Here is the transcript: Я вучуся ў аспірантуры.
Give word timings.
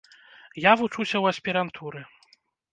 Я 0.63 0.71
вучуся 0.79 1.15
ў 1.23 1.35
аспірантуры. 1.35 2.05